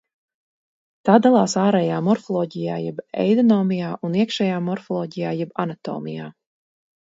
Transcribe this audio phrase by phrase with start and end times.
[1.09, 6.33] Tā dalās ārējā morfoloģijā jeb eidonomijā un iekšējā morfoloģijā jeb anatomijā.